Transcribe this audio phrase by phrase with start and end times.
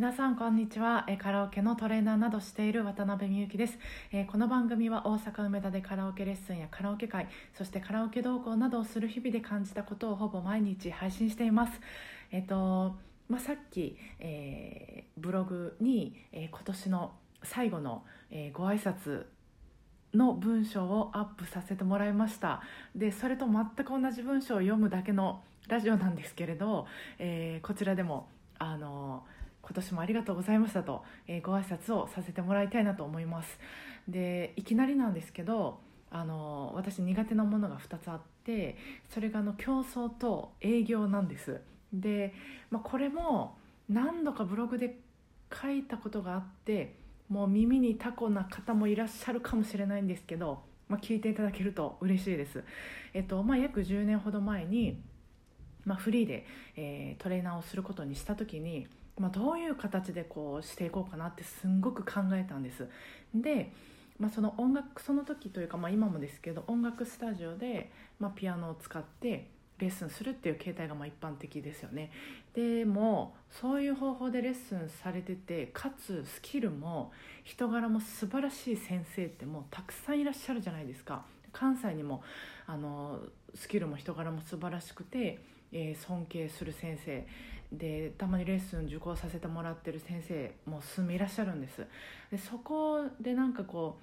[0.00, 1.06] 皆さんこんにちは。
[1.18, 3.78] カラオケのトレーナーなどしている渡辺美幸です。
[4.28, 11.78] この番組は大阪梅田でカラオケレッスンやカラオケ会そしてカラオケ同行などをする日々で感じたことをほぼ毎日配信しています。
[12.32, 12.96] えっと
[13.28, 17.12] まあ、さっき、えー、ブログに、えー、今年の
[17.42, 19.26] 最後の、えー、ご挨拶
[20.14, 22.62] の文章をアップさせてもらいました。
[22.96, 26.86] でそれと全く同じ文章を読むだけのラジオなんですけれど、
[27.18, 29.24] えー、こちらでもあの
[29.70, 33.60] 今年もありがとうございましたと、えー、ご挨拶をさせてもらいたいなと思います
[34.08, 35.78] でいきなりなんですけど
[36.10, 38.76] あの私苦手なものが2つあって
[39.08, 41.60] それがあの競争と営業なんです
[41.92, 42.34] で、
[42.72, 44.98] まあ、これも何度かブログで
[45.62, 46.96] 書いたことがあって
[47.28, 52.64] もう耳にタコな方もいらっしゃるかもしれないんですけど、まあ、聞いていただけると嬉しいです。
[53.14, 55.00] えっとまあ、約10年ほど前に、
[55.84, 56.44] まあ、フリーで、
[56.76, 58.88] えー、トレーナーをすることにした時に、
[59.20, 62.88] まあ、どういう形でこうしていこうかなってすんごく考えたんです。
[63.34, 63.72] で
[64.18, 72.10] まあ、その音楽その時というか、まあ、今もですけど音楽スタジオで、まあ、ピアノを使ってレッスンするっていう形態がまあ一般的ですよね。
[72.54, 77.12] でもそういう方法でレッスンされててかつスキルも
[77.44, 81.24] 人柄も素晴らしい先生ってもうたくさんいらっしゃるじゃないですか。
[81.52, 82.22] 関西にも
[82.66, 83.20] あの
[83.54, 85.40] スキルも人柄も素晴らしくて、
[85.72, 87.26] えー、尊敬する先生。
[87.72, 91.86] でたまにレッスン受講させてもらってる先生も数名いらっしゃるんです。
[92.30, 93.98] でそこでなんかこ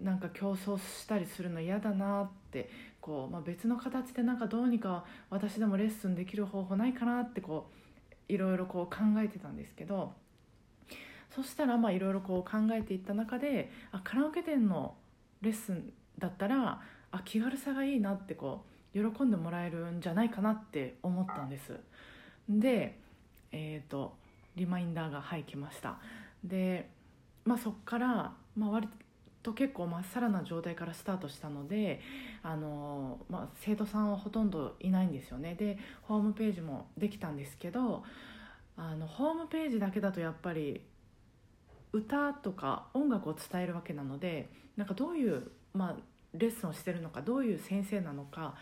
[0.00, 2.70] うなんか競争したりするの嫌だなって
[3.00, 7.70] こう、まあ、別の形でなんかどうにか私でもレッスンできる方法ないかなってこ
[8.28, 10.12] ういろいろこう考えてたんですけど
[11.34, 14.94] そしたらまあいろいろこう考えていった中であカラオケ店の
[15.40, 18.64] レッスンだったらあ気軽さがいいなってこ
[18.94, 21.78] う喜んでもらえるんじゃないかなって思ったんです。
[22.48, 22.98] で
[23.52, 24.16] えっ、ー、と
[24.56, 25.98] リマインダーがはい来ました。
[26.44, 26.88] で
[27.44, 28.88] まあそっから、まあ、割
[29.42, 32.00] と結構まっさらな状態からスタートしたので
[32.42, 35.54] あの、まあ、生徒さんはほとんどいないんですよね。
[35.54, 38.04] でホームページもできたんですけど
[38.76, 40.82] あのホームページだけだとやっぱり
[41.92, 45.96] 歌とか音楽を伝えるわけなのでなんかどういう、まあ、
[46.34, 48.54] レッスンをしてるのかどういう先生なのか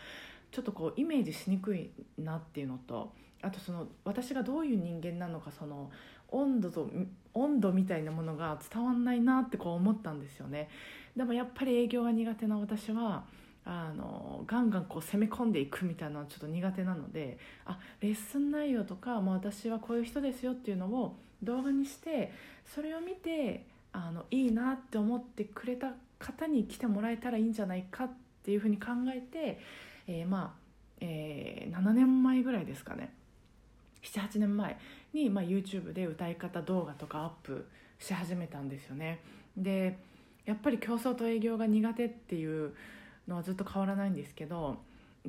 [0.51, 1.91] ちょっとこうイメージしにくい
[2.27, 5.89] なっていうのとあとその私がどういう人間なのかその
[6.29, 6.89] 温度と
[7.33, 10.69] 温度みたいなものが伝わんないなってこう思ったんですよね。
[11.15, 13.23] でもやっぱり営業が苦手な私は
[13.65, 22.31] あのガンガンこう攻め込んでいくみたいなのはちょっと苦手なのであレッスン内容とか、まあ、私はこういう人ですよっていうのを動画にして
[22.65, 28.09] それを見てあのいいなって思ってくれた方に来てもらえたらいいんじゃないかっ
[28.43, 29.59] ていうふうに考えて、
[30.07, 30.66] えー、まあ、
[30.99, 33.13] えー、7年前ぐらいですかね。
[34.03, 34.77] 78年前
[35.13, 37.67] に、まあ、YouTube で歌い方動画とかアップ
[37.99, 39.19] し始めたんですよね。
[39.55, 39.97] で
[40.45, 42.73] やっぱり競争と営業が苦手っていう
[43.27, 44.77] のはずっと変わらないんですけど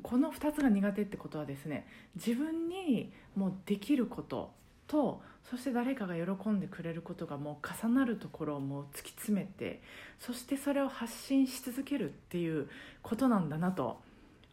[0.03, 4.53] この2つが苦手ってことはですね自分にもうできること
[4.87, 5.21] と
[5.51, 9.83] そして誰かが喜んでくれることがもう重なるところをもう突き詰めて
[10.21, 12.69] そしてそれを発信し続けるっていう
[13.03, 14.01] ことなんだなと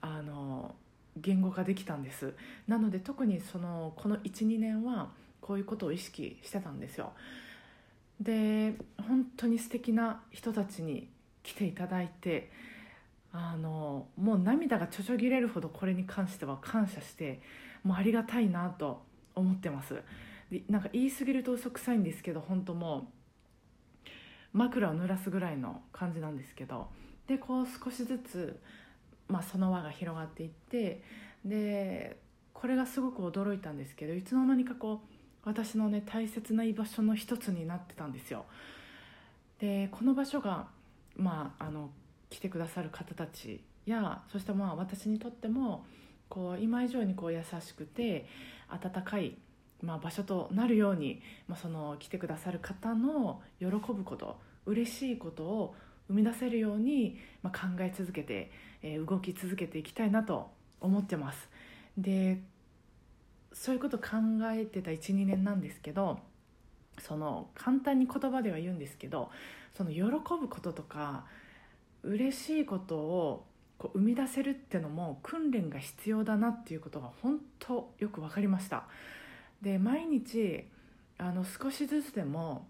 [0.02, 0.74] あの
[1.18, 2.34] 言語化できたんです。
[2.68, 5.10] なので特にそのこの12年は
[5.42, 7.14] こういうことを意識してたんですよ。
[8.20, 8.76] で
[9.08, 11.10] 本当に素敵な人たちに
[11.44, 12.52] 来ていただいて
[13.34, 17.42] あのもう涙がちょちょぎれるほどこれに関しては感謝して
[17.84, 19.04] もうありがたいなと
[19.36, 20.02] 思ってます。
[20.52, 23.12] でなんか言い過ぎると嘘くさいんですけど本当も
[24.54, 26.88] う枕を濡らすぐらいの感じなんですけど。
[27.28, 28.60] でこう少しずつ
[29.28, 31.02] まあ、その輪が広がっていって
[31.44, 32.18] で
[32.54, 38.46] これがすごく驚いたんですけどいつの間にかこう私のね大切な居場所の一つになってたんですよ。
[39.60, 40.68] でこの場所が、
[41.16, 41.90] まあ、あの
[42.30, 45.86] 来てくださる方たちやそしてまあ私にとっても
[46.28, 48.26] こう今以上にこう優しくて
[48.70, 49.38] 温かい、
[49.82, 55.76] まあ、場所となるように、まあ、その来てくださる方の喜ぶこと嬉しいことを
[56.08, 61.50] 生み出せるように、まあ、考え続けて、えー、動き続けていきたいなと思ってます。
[61.98, 62.40] で
[63.54, 64.08] そういうこと考
[64.52, 66.20] えてた12年なんですけど
[67.00, 69.32] その簡単に言葉では言うんですけど
[69.76, 71.26] その喜ぶこととか
[72.04, 73.46] 嬉しいことを
[73.78, 78.84] こう生み出せるってのも訓練が必要だなっていうことが本当よく分かりました。
[79.62, 80.66] で毎日
[81.18, 82.68] あの少しずつでも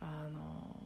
[0.00, 0.77] あの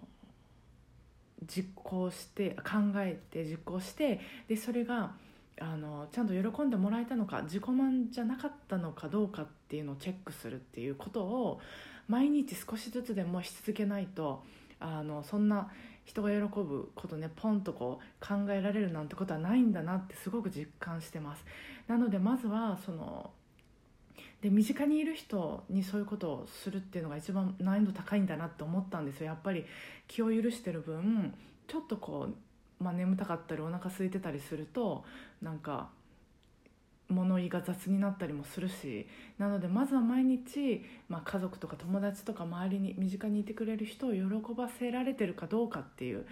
[1.46, 5.12] 実行して考えて実行してでそれが
[5.60, 11.60] あのちゃんと喜んでもらえたのか自己満じゃなかったのかどうかっていうのをチェックするっていうことを
[12.08, 14.42] 毎日少しずつでもし続けないと
[14.80, 15.70] あのそんな
[16.04, 21.44] 人が喜ぶことねポンとこう考えられるなんてことはないんだなってすごく実感してます。
[21.86, 23.30] なのでまずはその
[24.42, 29.26] で身近にいる人にそういうことをするっていうのが一番難易度高いんだなって思ったんですよ。
[29.26, 29.64] やっぱり
[30.08, 31.32] 気を許してる分
[31.68, 32.28] ちょっとこ
[32.80, 35.04] う、まあ、眠たかったりお腹空いてたりすると
[35.40, 35.90] なんか
[37.08, 39.06] 物言いが雑になったりもするし
[39.38, 46.26] なのでまずは毎日、まあ、家族とか友達とか周りに身近にいてくれる人を喜ばせられてるかどうかっていう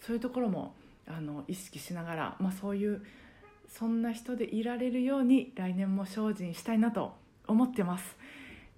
[0.00, 0.74] そういうところも
[1.08, 3.02] あの意識しながら、まあ、そういう
[3.68, 7.14] そんな人でいられるように来年も精進したいなと
[7.46, 8.16] 思ってます。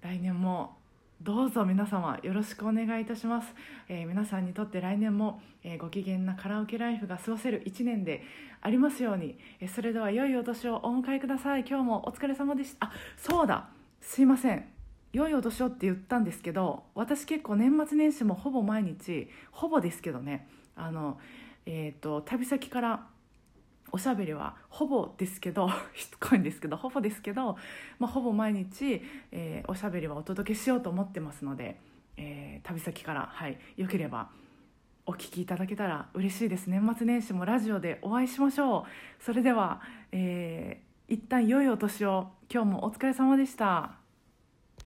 [0.01, 0.79] 来年も
[1.21, 3.53] どうぞ皆様よろしくお願いいたします、
[3.89, 8.23] えー、皆さんにとって来年も、えー、ご機嫌なカラオケライフが過ごせる1年で
[8.61, 11.65] ありますように、えー、それでは良いお年をお迎えください。
[11.67, 12.87] 今日もお疲れ様でした。
[12.87, 13.67] あそうだ。
[13.99, 14.65] すいません。
[15.11, 20.47] 良いお年をって言ったんですけど私結構年末年始もほぼ毎日ほぼですけどね。
[20.77, 21.19] あの
[21.65, 23.07] えっ、と旅先から
[23.91, 27.57] おしゃべりはほぼですけど しつこいんですけどほぼですけど、
[27.99, 29.01] まあ、ほぼ毎日、
[29.31, 31.79] えー、おしゃべりはお届けしようと思ってますので、
[32.17, 34.29] えー、旅先から、はい、よければ
[35.05, 36.67] お聞きいただけたら嬉しいです。
[36.67, 38.85] 年末年始もラジオでお会いしましょ
[39.19, 39.23] う。
[39.23, 39.81] それでは、
[40.11, 42.29] えー、一旦良いお年を。
[42.51, 43.98] 今日もお疲れ様でした。